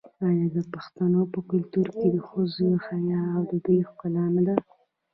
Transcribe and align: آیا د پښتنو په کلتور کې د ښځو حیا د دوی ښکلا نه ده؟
آیا 0.27 0.45
د 0.55 0.57
پښتنو 0.73 1.21
په 1.33 1.39
کلتور 1.49 1.87
کې 1.97 2.07
د 2.15 2.17
ښځو 2.27 2.67
حیا 2.85 3.23
د 3.49 3.51
دوی 3.65 3.79
ښکلا 3.89 4.25
نه 4.35 4.41
ده؟ 4.47 4.55